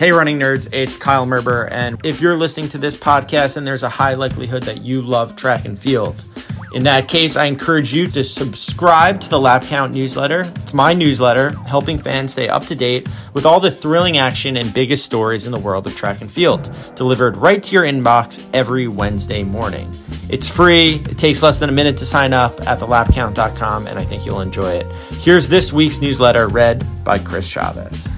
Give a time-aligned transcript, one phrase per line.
[0.00, 1.68] Hey, running nerds, it's Kyle Merber.
[1.70, 5.36] And if you're listening to this podcast, then there's a high likelihood that you love
[5.36, 6.24] track and field.
[6.72, 10.50] In that case, I encourage you to subscribe to the Lap Count newsletter.
[10.62, 14.72] It's my newsletter, helping fans stay up to date with all the thrilling action and
[14.72, 18.88] biggest stories in the world of track and field, delivered right to your inbox every
[18.88, 19.92] Wednesday morning.
[20.30, 24.04] It's free, it takes less than a minute to sign up at thelapcount.com, and I
[24.06, 24.86] think you'll enjoy it.
[25.16, 28.08] Here's this week's newsletter read by Chris Chavez.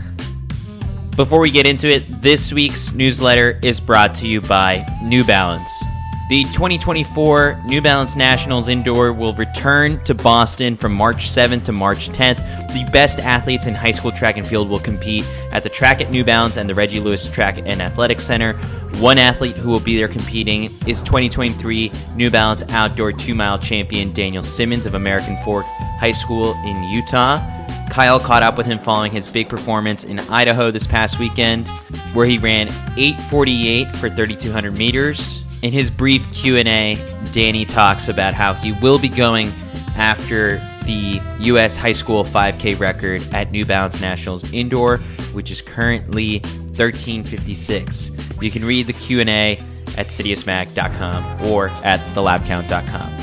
[1.17, 5.85] Before we get into it, this week's newsletter is brought to you by New Balance.
[6.31, 12.09] The 2024 New Balance Nationals Indoor will return to Boston from March 7th to March
[12.09, 12.39] 10th.
[12.73, 16.11] The best athletes in high school track and field will compete at the track at
[16.11, 18.55] New Balance and the Reggie Lewis Track and Athletic Center.
[18.99, 24.11] One athlete who will be there competing is 2023 New Balance Outdoor 2 Mile Champion
[24.13, 25.67] Daniel Simmons of American Fork
[25.99, 27.62] High School in Utah.
[27.93, 31.69] Kyle caught up with him following his big performance in Idaho this past weekend,
[32.15, 35.45] where he ran 8:48 for 3,200 meters.
[35.61, 36.97] In his brief Q&A,
[37.33, 39.53] Danny talks about how he will be going
[39.95, 41.77] after the U.S.
[41.77, 44.97] high school 5K record at New Balance Nationals Indoor,
[45.35, 48.11] which is currently 1356.
[48.41, 49.59] You can read the Q&A
[49.99, 53.22] at citiusmag.com or at thelapcount.com.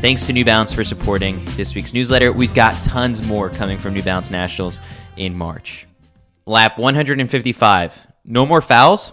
[0.00, 2.32] Thanks to New Balance for supporting this week's newsletter.
[2.32, 4.80] We've got tons more coming from New Balance Nationals
[5.18, 5.86] in March.
[6.46, 8.06] Lap 155.
[8.24, 9.12] No more fouls?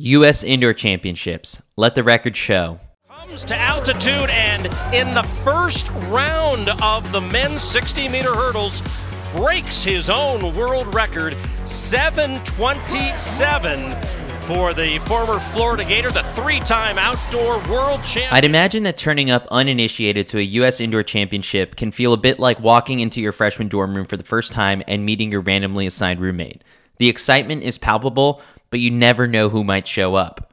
[0.00, 0.42] U.S.
[0.42, 1.62] Indoor Championships.
[1.76, 2.80] Let the record show.
[3.08, 8.82] Comes to altitude and in the first round of the men's 60 meter hurdles
[9.36, 13.80] breaks his own world record 727
[14.42, 18.32] for the former Florida Gator, the three time outdoor world champion.
[18.32, 20.80] I'd imagine that turning up uninitiated to a U.S.
[20.80, 24.24] Indoor Championship can feel a bit like walking into your freshman dorm room for the
[24.24, 26.62] first time and meeting your randomly assigned roommate.
[26.98, 30.52] The excitement is palpable, but you never know who might show up.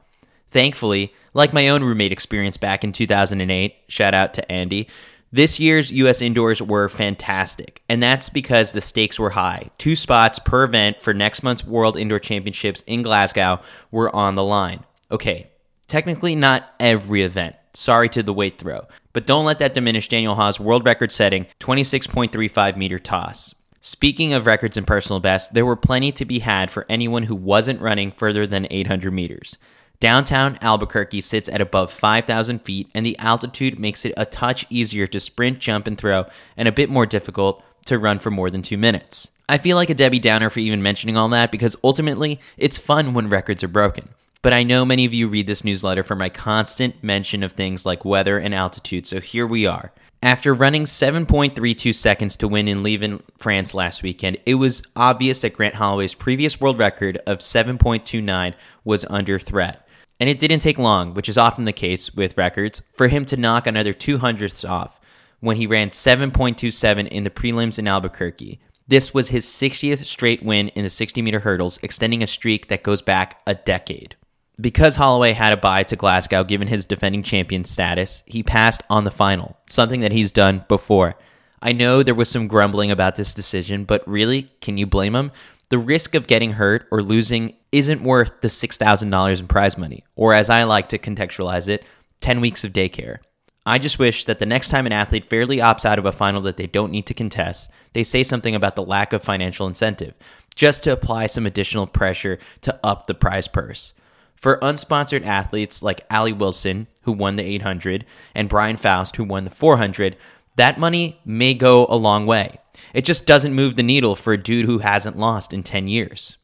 [0.50, 4.88] Thankfully, like my own roommate experience back in 2008, shout out to Andy,
[5.32, 9.70] this year's US indoors were fantastic, and that's because the stakes were high.
[9.78, 13.60] Two spots per event for next month's World Indoor Championships in Glasgow
[13.92, 14.84] were on the line.
[15.10, 15.50] Okay,
[15.86, 17.54] technically not every event.
[17.74, 21.46] Sorry to the weight throw, but don't let that diminish Daniel Haugh's world record setting
[21.60, 23.54] 26.35 meter toss.
[23.80, 27.36] Speaking of records and personal best, there were plenty to be had for anyone who
[27.36, 29.56] wasn't running further than 800 meters.
[30.00, 35.06] Downtown Albuquerque sits at above 5,000 feet, and the altitude makes it a touch easier
[35.06, 36.24] to sprint, jump, and throw,
[36.56, 39.30] and a bit more difficult to run for more than two minutes.
[39.46, 43.12] I feel like a Debbie Downer for even mentioning all that because ultimately, it's fun
[43.12, 44.08] when records are broken.
[44.40, 47.84] But I know many of you read this newsletter for my constant mention of things
[47.84, 49.92] like weather and altitude, so here we are.
[50.22, 55.52] After running 7.32 seconds to win in Liévin, France last weekend, it was obvious that
[55.52, 59.86] Grant Holloway's previous world record of 7.29 was under threat.
[60.20, 63.38] And it didn't take long, which is often the case with records, for him to
[63.38, 65.00] knock another 200ths off
[65.40, 68.60] when he ran 7.27 in the prelims in Albuquerque.
[68.86, 72.82] This was his 60th straight win in the 60 meter hurdles, extending a streak that
[72.82, 74.16] goes back a decade.
[74.60, 79.04] Because Holloway had a bye to Glasgow given his defending champion status, he passed on
[79.04, 81.14] the final, something that he's done before.
[81.62, 85.32] I know there was some grumbling about this decision, but really, can you blame him?
[85.70, 90.34] The risk of getting hurt or losing isn't worth the $6,000 in prize money, or
[90.34, 91.84] as I like to contextualize it,
[92.20, 93.18] 10 weeks of daycare.
[93.66, 96.40] I just wish that the next time an athlete fairly opts out of a final
[96.42, 100.14] that they don't need to contest, they say something about the lack of financial incentive,
[100.54, 103.92] just to apply some additional pressure to up the prize purse.
[104.34, 109.44] For unsponsored athletes like Allie Wilson, who won the 800, and Brian Faust, who won
[109.44, 110.16] the 400,
[110.56, 112.58] that money may go a long way.
[112.94, 116.38] It just doesn't move the needle for a dude who hasn't lost in 10 years.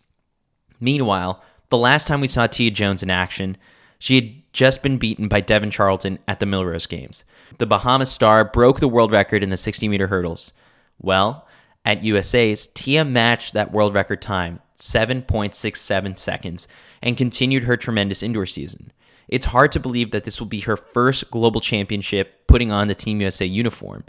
[0.80, 3.56] Meanwhile, the last time we saw Tia Jones in action,
[3.98, 7.24] she had just been beaten by Devynne Charlton at the Millrose Games.
[7.58, 10.52] The Bahamas star broke the world record in the 60 meter hurdles.
[11.00, 11.46] Well,
[11.84, 16.68] at USA's, Tia matched that world record time, 7.67 seconds,
[17.02, 18.92] and continued her tremendous indoor season.
[19.28, 22.94] It's hard to believe that this will be her first global championship putting on the
[22.94, 24.04] Team USA uniform.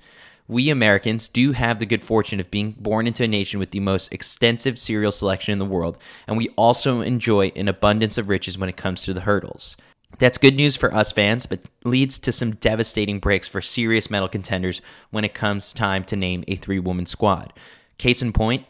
[0.48, 3.80] We Americans do have the good fortune of being born into a nation with the
[3.80, 5.98] most extensive cereal selection in the world,
[6.28, 9.76] and we also enjoy an abundance of riches when it comes to the hurdles.
[10.20, 14.30] That's good news for us fans, but leads to some devastating breaks for serious medal
[14.30, 17.54] contenders when it comes time to name a three woman squad.
[17.98, 18.66] Case in point,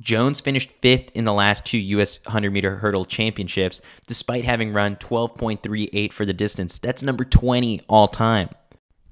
[0.00, 2.20] Jones finished fifth in the last two U.S.
[2.24, 6.78] 100 meter hurdle championships, despite having run 12.38 for the distance.
[6.78, 8.50] That's number 20 all time.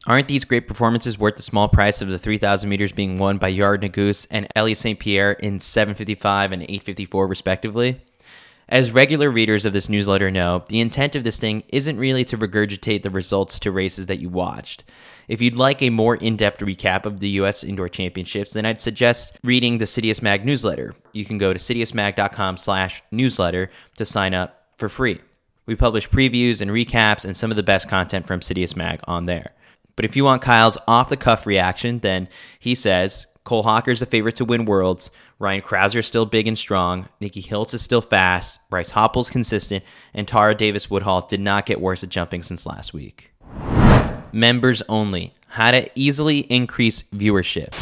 [0.06, 3.51] Aren't these great performances worth the small price of the 3,000 meters being won by
[3.51, 4.99] Yared Nuguse and Eliot St.
[4.99, 8.03] Pierre in 755 and 854, respectively?
[8.69, 12.37] As regular readers of this newsletter know, the intent of this thing isn't really to
[12.37, 14.85] regurgitate the results to races that you watched.
[15.27, 19.39] If you'd like a more in-depth recap of the US Indoor Championships, then I'd suggest
[19.43, 20.95] reading the Citius Mag newsletter.
[21.12, 25.21] You can go to citiusmag.com slash newsletter to sign up for free.
[25.65, 29.25] We publish previews and recaps and some of the best content from Citius Mag on
[29.25, 29.53] there.
[29.96, 34.44] But if you want Kyle's off-the-cuff reaction, then he says, Cole Hocker's the favorite to
[34.44, 35.11] win Worlds.
[35.38, 37.08] Ryan Crouser is still big and strong.
[37.20, 38.58] Nikki Hiltz is still fast.
[38.70, 39.85] Bryce Hoppel's consistent.
[40.14, 43.35] And Tara Davis Woodhall did not get worse at jumping since last week
[44.35, 45.32] members only.
[45.49, 47.73] How to easily increase viewership.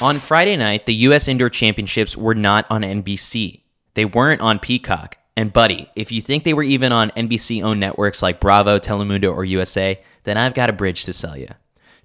[0.00, 3.62] On Friday night, the US Indoor Championships were not on NBC.
[3.94, 5.17] They weren't on Peacock.
[5.38, 9.32] And buddy, if you think they were even on NBC owned networks like Bravo, Telemundo,
[9.32, 11.46] or USA, then I've got a bridge to sell you.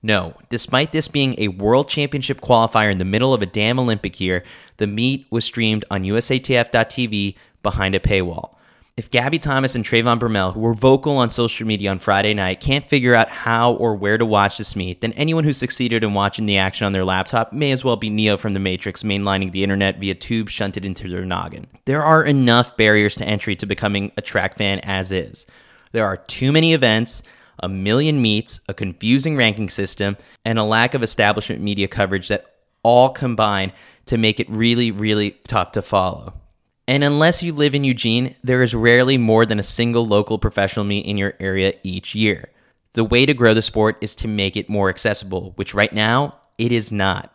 [0.03, 4.21] No, despite this being a World Championship qualifier in the middle of a damn Olympic
[4.21, 4.43] year,
[4.77, 7.33] the meet was streamed on USATF.tv
[7.63, 8.53] behind a paywall.
[8.95, 12.59] If Gabby Thomas and Trayvon Bromell, who were vocal on social media on Friday night,
[12.59, 16.13] can't figure out how or where to watch this meet, then anyone who succeeded in
[16.13, 19.51] watching the action on their laptop may as well be Neo from the Matrix, mainlining
[19.51, 21.65] the internet via tube shunted into their noggin.
[21.85, 25.47] There are enough barriers to entry to becoming a track fan as is.
[25.91, 27.23] There are too many events,
[27.57, 32.45] a million meets, a confusing ranking system, and a lack of establishment media coverage that
[32.83, 33.71] all combine
[34.05, 36.42] to make it really, really tough to follow.
[36.87, 40.85] And unless you live in Eugene, there is rarely more than a single local professional
[40.85, 42.49] meet in your area each year.
[42.93, 46.39] The way to grow the sport is to make it more accessible, which right now
[46.57, 47.33] it is not.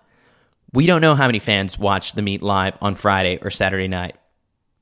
[0.73, 4.17] We don't know how many fans watch the meet live on Friday or Saturday night.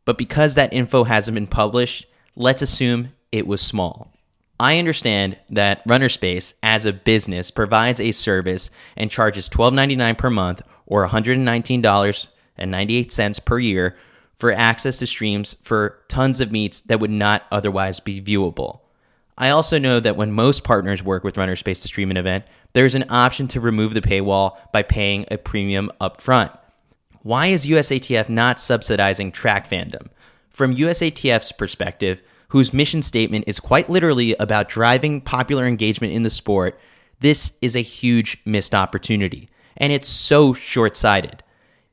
[0.04, 4.12] But because that info hasn't been published, let's assume it was small.
[4.58, 10.62] I understand that Runnerspace as a business provides a service and charges $12.99 per month
[10.86, 13.96] or $119.98 per year
[14.36, 18.80] for access to streams for tons of meets that would not otherwise be viewable.
[19.38, 22.94] I also know that when most partners work with Runnerspace to stream an event, there's
[22.94, 26.56] an option to remove the paywall by paying a premium upfront.
[27.22, 30.08] Why is USATF not subsidizing track fandom?
[30.48, 36.30] From USATF's perspective, whose mission statement is quite literally about driving popular engagement in the
[36.30, 36.78] sport,
[37.20, 39.48] this is a huge missed opportunity.
[39.76, 41.42] And it's so short sighted.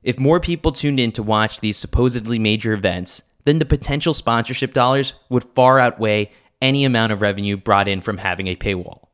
[0.03, 4.73] If more people tuned in to watch these supposedly major events, then the potential sponsorship
[4.73, 9.07] dollars would far outweigh any amount of revenue brought in from having a paywall.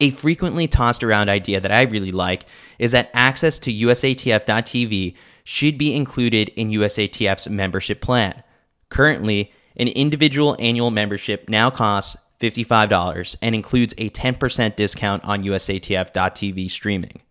[0.00, 2.44] A frequently tossed around idea that I really like
[2.78, 8.42] is that access to USATF.tv should be included in USATF's membership plan.
[8.88, 16.70] Currently, an individual annual membership now costs $55 and includes a 10% discount on USATF.tv
[16.70, 17.22] streaming.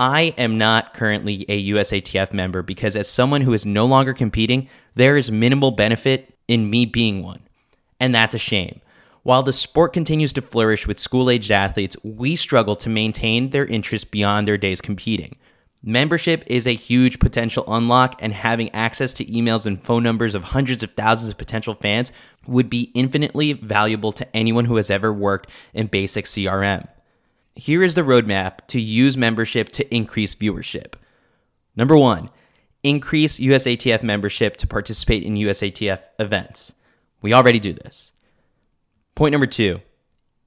[0.00, 4.66] I am not currently a USATF member because, as someone who is no longer competing,
[4.94, 7.42] there is minimal benefit in me being one.
[8.00, 8.80] And that's a shame.
[9.24, 13.66] While the sport continues to flourish with school aged athletes, we struggle to maintain their
[13.66, 15.36] interest beyond their days competing.
[15.82, 20.44] Membership is a huge potential unlock, and having access to emails and phone numbers of
[20.44, 22.10] hundreds of thousands of potential fans
[22.46, 26.88] would be infinitely valuable to anyone who has ever worked in basic CRM.
[27.54, 30.94] Here is the roadmap to use membership to increase viewership.
[31.76, 32.30] Number one,
[32.82, 36.74] increase USATF membership to participate in USATF events.
[37.22, 38.12] We already do this.
[39.14, 39.80] Point number two,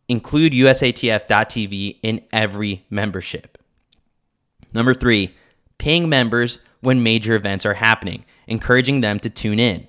[0.07, 3.57] include USATF.tv in every membership.
[4.74, 5.36] Number three,
[5.77, 9.88] paying members when major events are happening, encouraging them to tune in.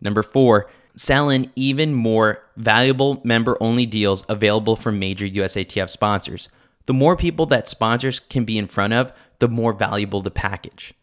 [0.00, 6.48] Number four, selling even more valuable member only deals available from major USATF sponsors.
[6.86, 10.94] The more people that sponsors can be in front of, the more valuable the package.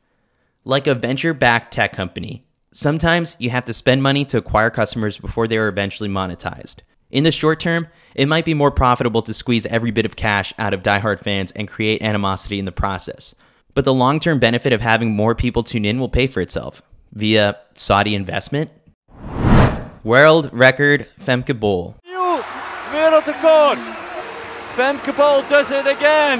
[0.65, 5.17] Like a venture backed tech company, sometimes you have to spend money to acquire customers
[5.17, 6.77] before they are eventually monetized.
[7.09, 10.53] In the short term, it might be more profitable to squeeze every bit of cash
[10.59, 13.33] out of diehard fans and create animosity in the process.
[13.73, 16.81] But the long term benefit of having more people tune in will pay for itself
[17.13, 18.71] via Saudi investment
[20.05, 21.95] World record Femke Bol.
[22.05, 22.43] Nieuw
[22.93, 23.77] wereldrecord.
[24.75, 26.39] Femke Bol does it again.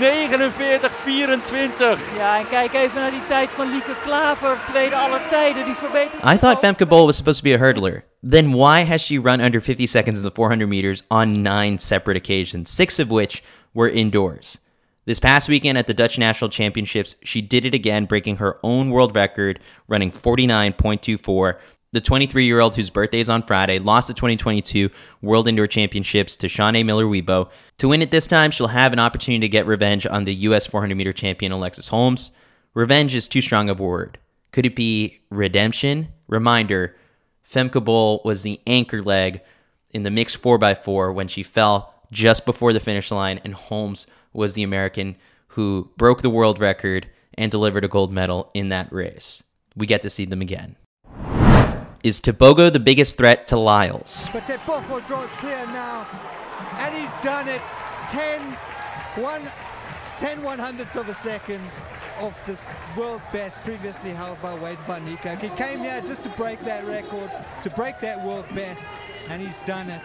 [0.00, 1.98] 49-24.
[2.16, 5.64] Ja, en kijk even naar die tijd van Lieke Klaver, tweede aller tijden.
[5.64, 6.22] Die verbetert.
[6.34, 8.04] I thought Femke Bol was supposed to be a hurdler.
[8.30, 12.16] Then why has she run under 50 seconds in the 400 meters on nine separate
[12.16, 13.42] occasions, six of which
[13.74, 14.58] were indoors?
[15.04, 18.90] This past weekend at the Dutch National Championships, she did it again, breaking her own
[18.90, 21.56] world record, running 49.24.
[21.92, 24.90] The 23 year old, whose birthday is on Friday, lost the 2022
[25.22, 27.50] World Indoor Championships to Shaunae Miller Uibo.
[27.78, 30.68] To win it this time, she'll have an opportunity to get revenge on the U.S.
[30.68, 32.30] 400 meter champion Alexis Holmes.
[32.74, 34.18] Revenge is too strong of a word.
[34.52, 36.12] Could it be redemption?
[36.28, 36.94] Reminder
[37.44, 39.40] Femke Bol was the anchor leg
[39.90, 44.54] in the mixed 4x4 when she fell just before the finish line, and Holmes was
[44.54, 45.16] the American
[45.48, 49.42] who broke the world record and delivered a gold medal in that race.
[49.74, 50.76] We get to see them again.
[52.02, 54.26] Is Tebogo the biggest threat to Lyles?
[54.32, 56.06] But Tebogo draws clear now,
[56.78, 57.60] and he's done it.
[58.08, 58.40] 10,
[59.16, 59.42] 1,
[60.18, 61.60] 10 one hundredths of a second
[62.20, 62.56] of the
[62.98, 65.42] world best previously held by Wade van Niekerk.
[65.42, 67.30] He came here just to break that record,
[67.62, 68.86] to break that world best,
[69.30, 70.02] and he's done it.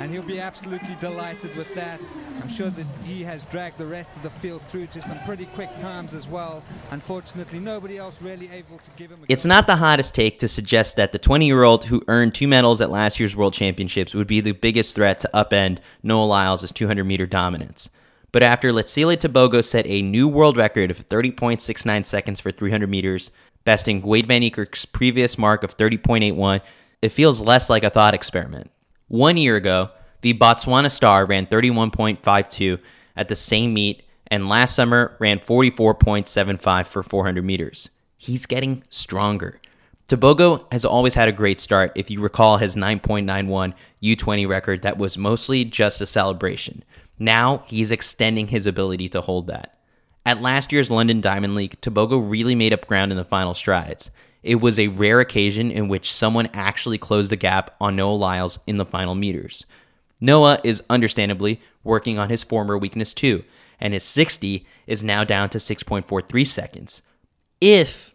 [0.00, 1.98] And he'll be absolutely delighted with that.
[2.42, 5.46] I'm sure that he has dragged the rest of the field through to some pretty
[5.46, 6.62] quick times as well.
[6.90, 9.24] Unfortunately, nobody else really able to give him.
[9.28, 12.46] It's not the hottest take to suggest that the 20 year old who earned two
[12.46, 16.70] medals at last year's World Championships would be the biggest threat to upend Noah Lyles'
[16.70, 17.88] 200 meter dominance.
[18.30, 23.30] But after Letsile Tebogo set a new world record of 30.69 seconds for 300 meters,
[23.64, 26.60] besting Wade Van Niekerk's previous mark of 30.81,
[27.06, 28.68] it feels less like a thought experiment.
[29.06, 29.90] One year ago,
[30.22, 32.80] the Botswana star ran 31.52
[33.16, 37.90] at the same meet, and last summer ran 44.75 for 400 meters.
[38.16, 39.60] He's getting stronger.
[40.08, 43.72] Tebogo has always had a great start, if you recall his 9.91
[44.02, 46.82] U20 record that was mostly just a celebration.
[47.20, 49.78] Now he's extending his ability to hold that.
[50.24, 54.10] At last year's London Diamond League, Tebogo really made up ground in the final strides.
[54.46, 58.58] It was a rare occasion in which someone actually closed the gap on Noah Lyles
[58.66, 59.66] in the final meters.
[60.20, 63.44] Noah is understandably working on his former weakness too,
[63.80, 67.02] and his 60 is now down to 6.43 seconds.
[67.60, 68.14] If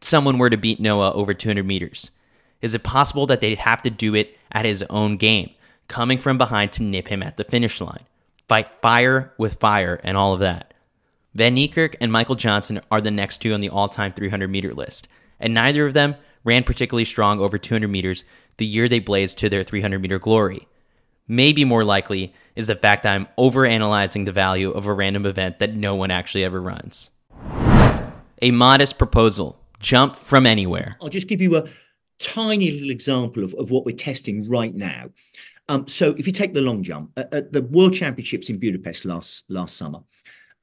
[0.00, 2.10] someone were to beat Noah over 200 meters,
[2.60, 5.50] is it possible that they'd have to do it at his own game?
[5.90, 8.04] coming from behind to nip him at the finish line.
[8.48, 10.72] Fight fire with fire and all of that.
[11.34, 14.72] Van Niekerk and Michael Johnson are the next two on the all time 300 meter
[14.72, 15.08] list,
[15.40, 18.24] and neither of them ran particularly strong over 200 meters
[18.56, 20.68] the year they blazed to their 300 meter glory.
[21.26, 25.58] Maybe more likely is the fact that I'm overanalyzing the value of a random event
[25.60, 27.10] that no one actually ever runs.
[28.42, 30.96] A modest proposal jump from anywhere.
[31.00, 31.68] I'll just give you a
[32.18, 35.10] tiny little example of, of what we're testing right now.
[35.68, 39.04] Um, so if you take the long jump at, at, the World Championships in Budapest
[39.04, 40.00] last last summer,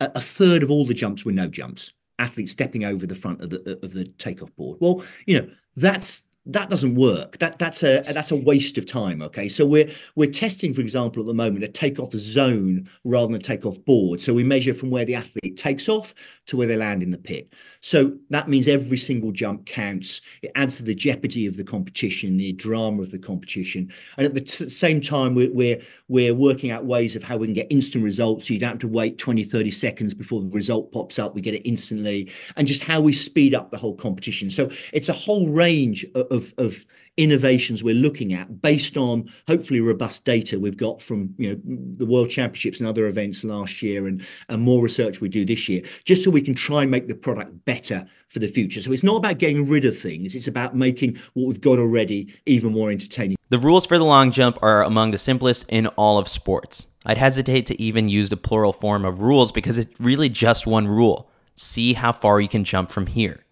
[0.01, 1.93] a, a, third of all the jumps were no jumps.
[2.19, 4.77] Athletes stepping over the front of the of the takeoff board.
[4.81, 7.37] Well, you know that's that doesn't work.
[7.39, 9.21] That that's a that's a waste of time.
[9.21, 13.35] Okay, so we're we're testing, for example, at the moment a takeoff zone rather than
[13.35, 14.21] a takeoff board.
[14.21, 16.13] So we measure from where the athlete takes off
[16.47, 17.51] to where they land in the pit.
[17.81, 20.21] So that means every single jump counts.
[20.41, 24.33] It adds to the jeopardy of the competition, the drama of the competition, and at
[24.33, 27.67] the t- same time, we're, we're we're working out ways of how we can get
[27.69, 28.47] instant results.
[28.47, 31.35] So you don't have to wait 20, 30 seconds before the result pops up.
[31.35, 34.49] We get it instantly, and just how we speed up the whole competition.
[34.49, 36.85] So it's a whole range of of,
[37.17, 41.59] innovations we're looking at based on hopefully robust data we've got from you know
[41.97, 45.67] the world championships and other events last year and, and more research we do this
[45.67, 48.81] year just so we can try and make the product better for the future.
[48.81, 52.31] So it's not about getting rid of things it's about making what we've got already
[52.45, 53.35] even more entertaining.
[53.49, 56.87] The rules for the long jump are among the simplest in all of sports.
[57.05, 60.87] I'd hesitate to even use the plural form of rules because it's really just one
[60.87, 61.31] rule.
[61.55, 63.43] See how far you can jump from here.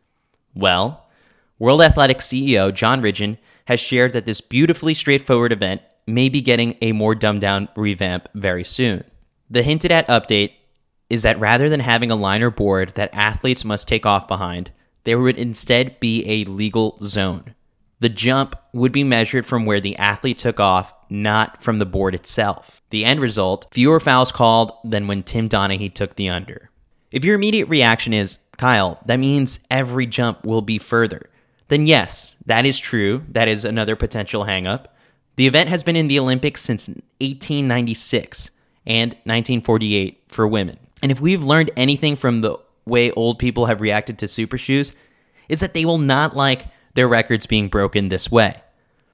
[0.53, 1.04] Well
[1.57, 6.75] World Athletics CEO Jon Ridgeon has shared that this beautifully straightforward event may be getting
[6.81, 9.05] a more dumbed down revamp very soon.
[9.49, 10.51] The hinted at update
[11.09, 14.71] is that rather than having a liner board that athletes must take off behind,
[15.05, 17.55] there would instead be a legal zone.
[18.01, 22.13] The jump would be measured from where the athlete took off, not from the board
[22.13, 22.81] itself.
[22.89, 26.69] The end result fewer fouls called than when Tim Donaghy took the under.
[27.11, 31.29] If your immediate reaction is, Kyle, that means every jump will be further
[31.67, 33.23] then yes, that is true.
[33.29, 34.85] That is another potential hangup.
[35.35, 38.51] The event has been in the Olympics since 1896
[38.85, 40.77] and 1948 for women.
[41.01, 44.93] And if we've learned anything from the way old people have reacted to super shoes,
[45.49, 48.61] is that they will not like their records being broken this way.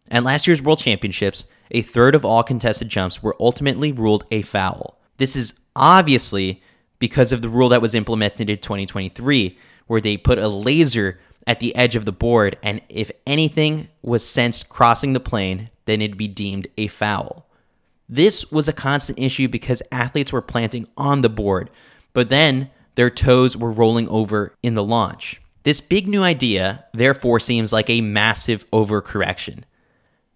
[0.10, 4.42] At last year's World Championships, a third of all contested jumps were ultimately ruled a
[4.42, 5.00] foul.
[5.18, 6.62] This is obviously
[7.00, 11.60] because of the rule that was implemented in 2023, where they put a laser at
[11.60, 16.18] the edge of the board, and if anything was sensed crossing the plane, then it'd
[16.18, 17.48] be deemed a foul.
[18.08, 21.70] This was a constant issue because athletes were planting on the board,
[22.14, 25.42] but then their toes were rolling over in the launch.
[25.64, 29.64] This big new idea, therefore, seems like a massive overcorrection.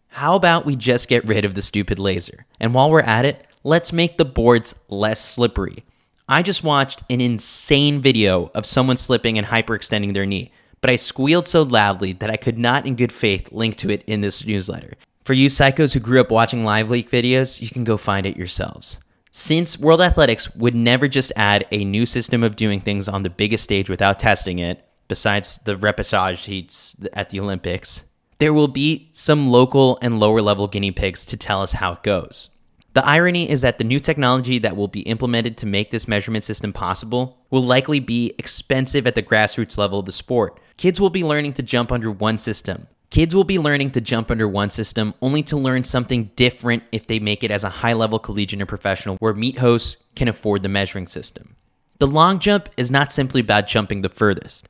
[0.09, 2.45] How about we just get rid of the stupid laser?
[2.59, 5.83] And while we're at it, let's make the boards less slippery.
[6.29, 10.51] I just watched an insane video of someone slipping and hyperextending their knee,
[10.85, 14.03] but I squealed so loudly that I could not in good faith link to it
[14.05, 14.93] in this newsletter.
[15.23, 18.37] For you psychos who grew up watching live leak videos, you can go find it
[18.37, 18.99] yourselves.
[19.31, 23.31] Since World Athletics would never just add a new system of doing things on the
[23.31, 28.03] biggest stage without testing it, besides the repechage heats at the Olympics,
[28.37, 32.03] there will be some local and lower level guinea pigs to tell us how it
[32.03, 32.51] goes.
[32.93, 36.43] The irony is that the new technology that will be implemented to make this measurement
[36.43, 40.59] system possible will likely be expensive at the grassroots level of the sport.
[40.77, 42.87] Kids will be learning to jump under one system.
[43.09, 47.07] Kids will be learning to jump under one system only to learn something different if
[47.07, 50.63] they make it as a high level collegiate or professional where meet hosts can afford
[50.63, 51.55] the measuring system.
[51.99, 54.67] The long jump is not simply about jumping the furthest.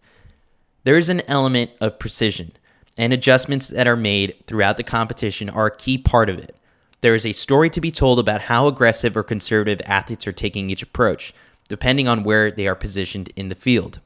[0.83, 2.51] There is an element of precision
[2.97, 6.55] and adjustments that are made throughout the competition are a key part of it.
[7.01, 10.69] There is a story to be told about how aggressive or conservative athletes are taking
[10.69, 11.33] each approach,
[11.67, 13.99] depending on where they are positioned in the field.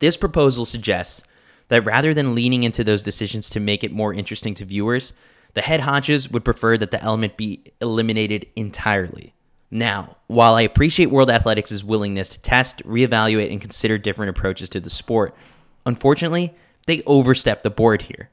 [0.00, 1.22] This proposal suggests
[1.68, 5.12] that rather than leaning into those decisions to make it more interesting to viewers,
[5.54, 9.34] the head honchos would prefer that the element be eliminated entirely.
[9.70, 14.80] Now, while I appreciate World Athletics' willingness to test, reevaluate, and consider different approaches to
[14.80, 15.34] the sport,
[15.84, 16.54] unfortunately,
[16.86, 18.30] they overstepped the board here.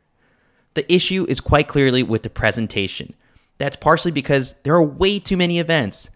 [0.76, 3.16] The issue is quite clearly with the presentation.
[3.58, 6.10] That's partially because there are way too many events.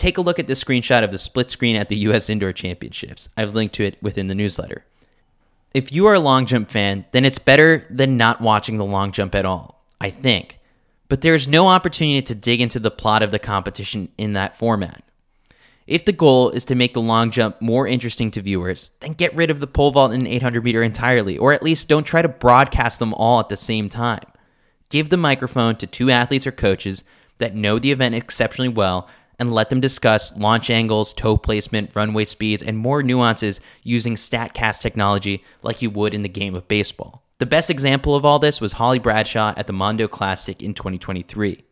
[0.00, 3.28] Take a look at this screenshot of the split screen at the US Indoor Championships.
[3.36, 4.86] I've linked to it within the newsletter.
[5.74, 9.12] If you are a long jump fan, then it's better than not watching the long
[9.12, 10.58] jump at all, I think.
[11.10, 14.56] But there is no opportunity to dig into the plot of the competition in that
[14.56, 15.04] format.
[15.86, 19.36] If the goal is to make the long jump more interesting to viewers, then get
[19.36, 22.28] rid of the pole vault and 800 meter entirely, or at least don't try to
[22.28, 24.24] broadcast them all at the same time.
[24.88, 27.04] Give the microphone to two athletes or coaches
[27.36, 29.06] that know the event exceptionally well
[29.40, 34.80] and let them discuss launch angles, toe placement, runway speeds, and more nuances using StatCast
[34.80, 37.24] technology like you would in the game of baseball.
[37.38, 41.64] The best example of all this was Holly Bradshaw at the Mondo Classic in 2023.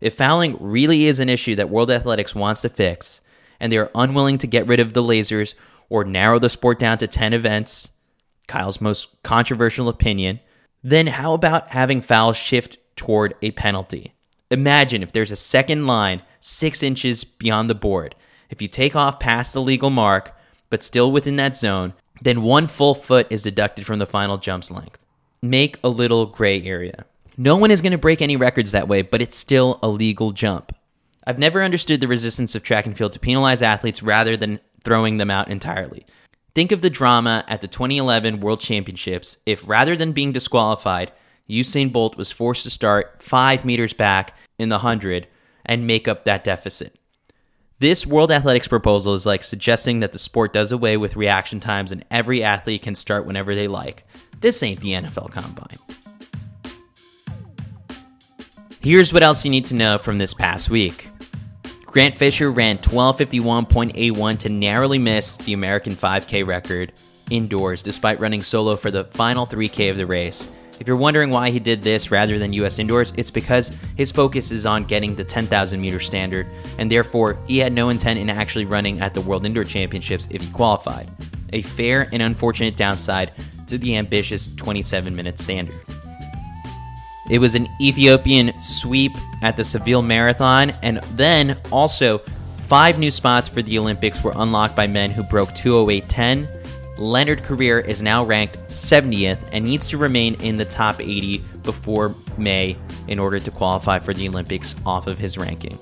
[0.00, 3.20] If fouling really is an issue that World Athletics wants to fix,
[3.60, 5.54] and they are unwilling to get rid of the lasers
[5.90, 7.90] or narrow the sport down to 10 events,
[8.48, 10.40] Kyle's most controversial opinion,
[10.82, 14.14] then how about having fouls shift toward a penalty?
[14.50, 18.14] Imagine if there's a second line six inches beyond the board.
[18.50, 20.36] If you take off past the legal mark,
[20.70, 24.70] but still within that zone, then one full foot is deducted from the final jump's
[24.70, 24.98] length.
[25.42, 27.06] Make a little gray area.
[27.36, 30.30] No one is going to break any records that way, but it's still a legal
[30.30, 30.74] jump.
[31.26, 35.16] I've never understood the resistance of track and field to penalize athletes rather than throwing
[35.16, 36.06] them out entirely.
[36.54, 41.10] Think of the drama at the 2011 World Championships if rather than being disqualified,
[41.48, 45.26] Usain Bolt was forced to start five meters back in the 100
[45.66, 46.96] and make up that deficit.
[47.80, 51.92] This World Athletics proposal is like suggesting that the sport does away with reaction times
[51.92, 54.06] and every athlete can start whenever they like.
[54.40, 55.78] This ain't the NFL Combine.
[58.80, 61.10] Here's what else you need to know from this past week.
[61.86, 66.92] Grant Fisher ran 1251.81 to narrowly miss the American 5K record
[67.30, 70.48] indoors despite running solo for the final 3K of the race.
[70.80, 74.50] If you're wondering why he did this rather than US indoors, it's because his focus
[74.50, 76.46] is on getting the 10,000 meter standard,
[76.78, 80.42] and therefore he had no intent in actually running at the World Indoor Championships if
[80.42, 81.08] he qualified.
[81.52, 83.32] A fair and unfortunate downside
[83.68, 85.80] to the ambitious 27 minute standard.
[87.30, 92.18] It was an Ethiopian sweep at the Seville Marathon, and then also
[92.58, 96.63] five new spots for the Olympics were unlocked by men who broke 208.10.
[96.98, 102.14] Leonard Korir is now ranked 70th and needs to remain in the top 80 before
[102.38, 102.76] May
[103.08, 105.78] in order to qualify for the Olympics off of his ranking.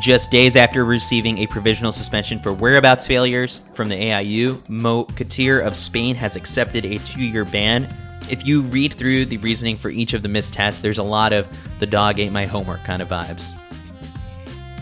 [0.00, 5.64] Just days after receiving a provisional suspension for whereabouts failures from the AIU, Mo Katir
[5.64, 7.88] of Spain has accepted a two year ban
[8.30, 11.32] if you read through the reasoning for each of the missed tests, there's a lot
[11.32, 13.52] of the dog ate my homework kind of vibes.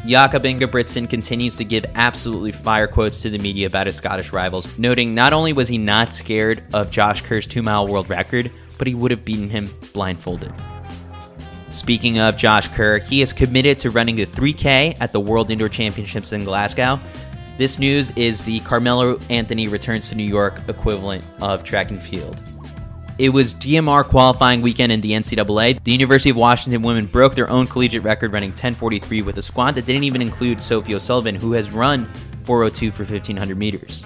[0.07, 4.69] Jakob Ingebrigtsen continues to give absolutely fire quotes to the media about his Scottish rivals,
[4.77, 8.87] noting not only was he not scared of Josh Kerr's two mile world record, but
[8.87, 10.53] he would have beaten him blindfolded.
[11.71, 15.71] Speaking of Josh Kerr, he is committed to running the 3K at the World Indoor
[15.71, 17.01] Championships in Glasgow.
[17.57, 22.43] This news is the Carmelo Anthony returns to New York equivalent of track and field.
[23.17, 25.85] It was DMR qualifying weekend in the NCAA.
[25.85, 29.77] The University of Washington women broke their own collegiate record running 1043 with a squad
[29.77, 32.07] that didn't even include Sophie O'Sullivan, who has run
[32.43, 34.05] 402 for 1500 meters.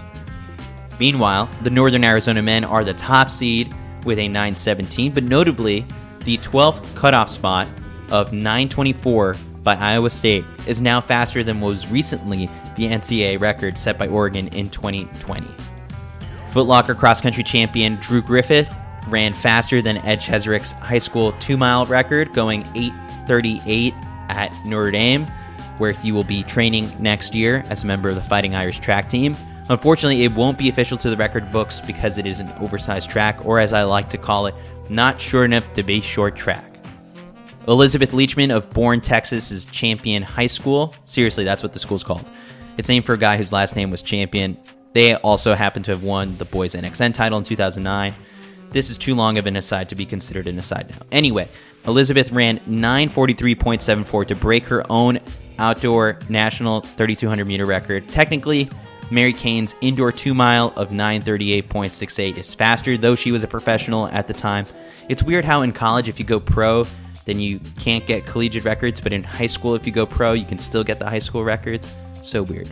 [1.00, 3.72] Meanwhile, the Northern Arizona men are the top seed
[4.04, 5.86] with a 917, but notably,
[6.24, 7.66] the 12th cutoff spot
[8.10, 13.96] of 924 by Iowa State is now faster than was recently the NCAA record set
[13.96, 15.46] by Oregon in 2020.
[16.50, 18.78] Footlocker cross country champion Drew Griffith
[19.10, 23.94] ran faster than Ed Cheserek's high school two mile record, going 838
[24.28, 25.26] at Notre Dame,
[25.78, 29.08] where he will be training next year as a member of the Fighting Irish track
[29.08, 29.36] team.
[29.70, 33.44] Unfortunately, it won't be official to the record books because it is an oversized track,
[33.44, 34.54] or as I like to call it,
[34.88, 36.64] not short enough to be short track.
[37.68, 40.94] Elizabeth Leachman of Boerne, Texas is champion high school.
[41.04, 42.24] Seriously, that's what the school's called.
[42.78, 44.56] It's named for a guy whose last name was Champion.
[44.94, 48.14] They also happen to have won the boys NXN title in 2009.
[48.70, 50.98] This is too long of an aside to be considered an aside now.
[51.12, 51.48] Anyway,
[51.86, 55.18] Elizabeth ran 943.74 to break her own
[55.58, 58.06] outdoor national 3200 meter record.
[58.08, 58.68] Technically,
[59.10, 64.28] Mary Cain's indoor two mile of 938.68 is faster, though she was a professional at
[64.28, 64.66] the time.
[65.08, 66.86] It's weird how in college, if you go pro,
[67.24, 70.44] then you can't get collegiate records, but in high school, if you go pro, you
[70.44, 71.88] can still get the high school records.
[72.20, 72.68] So weird.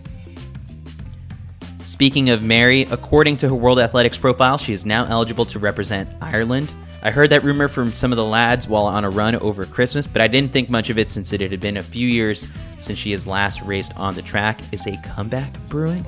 [1.86, 6.08] Speaking of Mary, according to her World Athletics profile, she is now eligible to represent
[6.20, 6.72] Ireland.
[7.00, 10.04] I heard that rumor from some of the lads while on a run over Christmas,
[10.04, 12.98] but I didn't think much of it since it had been a few years since
[12.98, 14.60] she has last raced on the track.
[14.72, 16.04] Is a comeback brewing?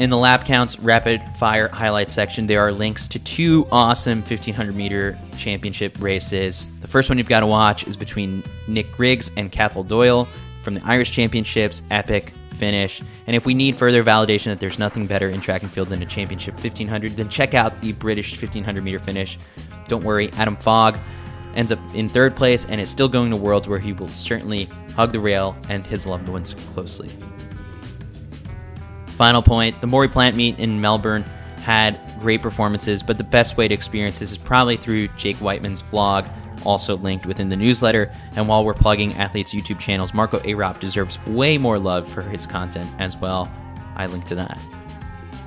[0.00, 4.74] In the lap counts rapid fire highlight section, there are links to two awesome 1500
[4.74, 6.68] meter championship races.
[6.80, 10.26] The first one you've got to watch is between Nick Griggs and Cathal Doyle
[10.62, 11.82] from the Irish Championships.
[11.90, 13.02] Epic finish.
[13.26, 16.00] And if we need further validation that there's nothing better in track and field than
[16.00, 19.36] a championship 1500, then check out the British 1500 meter finish.
[19.88, 20.96] Don't worry, Adam Fogg
[21.56, 24.68] ends up in third place and is still going to Worlds where he will certainly
[24.94, 27.10] hug the rail and his loved ones closely.
[29.16, 31.24] Final point the Maurie Plant Meet in Melbourne
[31.62, 35.82] had great performances, but the best way to experience this is probably through Jake Whiteman's
[35.82, 36.30] vlog
[36.64, 38.12] also linked within the newsletter.
[38.36, 42.46] And while we're plugging athletes' YouTube channels, Marco Arop deserves way more love for his
[42.46, 43.50] content as well.
[43.96, 44.58] I link to that.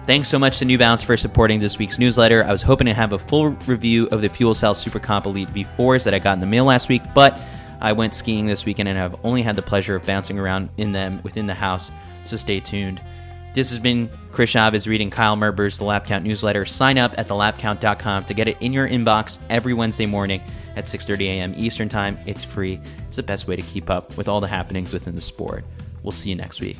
[0.05, 2.43] Thanks so much to New Balance for supporting this week's newsletter.
[2.43, 5.49] I was hoping to have a full review of the Fuel Cell Super Comp Elite
[5.49, 7.39] V4s that I got in the mail last week, but
[7.81, 10.91] I went skiing this weekend and have only had the pleasure of bouncing around in
[10.91, 11.91] them within the house,
[12.23, 13.01] so stay tuned.
[13.55, 16.65] This has been Chris Chavez reading Kyle Merber's The Lap Count newsletter.
[16.65, 20.41] Sign up at thelapcount.com to get it in your inbox every Wednesday morning
[20.75, 21.53] at 6:30 a.m.
[21.55, 22.17] Eastern Time.
[22.25, 22.79] It's free.
[23.07, 25.65] It's the best way to keep up with all the happenings within the sport.
[26.03, 26.77] We'll see you next week.